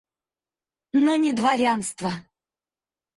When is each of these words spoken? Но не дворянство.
Но 1.03 1.15
не 1.23 1.31
дворянство. 1.37 2.09